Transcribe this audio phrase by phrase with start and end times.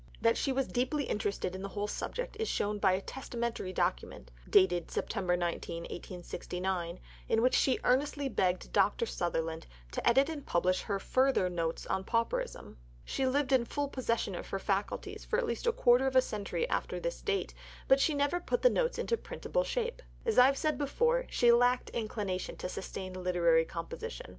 [0.19, 4.31] That she was deeply interested in the whole subject is shown by a testamentary document,
[4.49, 9.05] dated September 19, 1869, in which she earnestly begged Dr.
[9.05, 14.33] Sutherland to edit and publish her further "Notes on Pauperism." She lived in full possession
[14.33, 17.53] of her faculties for at least a quarter of a century after this date,
[17.87, 20.01] but she never put the Notes into printable shape.
[20.25, 24.29] As I have said before, she lacked inclination to sustained literary composition.